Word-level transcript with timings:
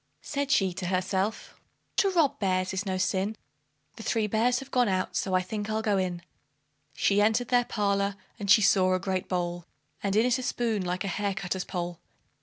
Said 0.23 0.49
she 0.49 0.73
to 0.73 0.87
herself, 0.87 1.61
"To 1.97 2.09
rob 2.09 2.39
bears 2.39 2.73
is 2.73 2.87
no 2.87 2.97
sin; 2.97 3.37
The 3.97 4.01
three 4.01 4.25
bears 4.25 4.57
have 4.57 4.71
gone 4.71 4.87
out, 4.89 5.15
so 5.15 5.35
I 5.35 5.43
think 5.43 5.69
I'll 5.69 5.83
go 5.83 5.99
in." 5.99 6.23
She 6.95 7.21
entered 7.21 7.49
their 7.49 7.65
parlor, 7.65 8.15
and 8.39 8.49
she 8.49 8.63
saw 8.63 8.95
a 8.95 8.99
great 8.99 9.29
bowl, 9.29 9.67
And 10.01 10.15
in 10.15 10.25
it 10.25 10.39
a 10.39 10.41
spoon 10.41 10.83
like 10.83 11.03
a 11.03 11.07
hair 11.07 11.35
cutter's 11.35 11.65
pole. 11.65 11.99